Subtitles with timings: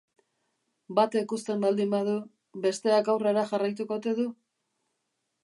[0.99, 2.15] Batek uzten baldin badu,
[2.65, 4.27] besteak aurrera jarraituko ote du?